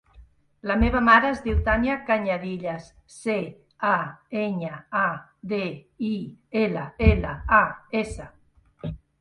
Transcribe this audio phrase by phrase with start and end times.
[0.69, 3.35] La meva mare es diu Tània Cañadillas: ce,
[3.91, 3.93] a,
[4.45, 5.07] enya, a,
[5.53, 5.63] de,
[6.11, 6.13] i,
[6.65, 7.65] ela, ela, a,
[8.05, 8.31] essa.